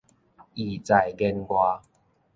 [0.55, 1.79] 意在言外